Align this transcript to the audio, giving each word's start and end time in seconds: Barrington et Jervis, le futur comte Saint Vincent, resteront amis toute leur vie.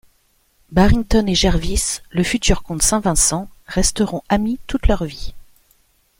Barrington 0.71 1.27
et 1.27 1.35
Jervis, 1.35 1.99
le 2.09 2.23
futur 2.23 2.63
comte 2.63 2.81
Saint 2.81 3.01
Vincent, 3.01 3.47
resteront 3.67 4.23
amis 4.29 4.57
toute 4.65 4.87
leur 4.87 5.03
vie. 5.05 5.35